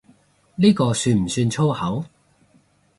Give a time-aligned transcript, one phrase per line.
[0.55, 2.03] 呢個算唔算粗口？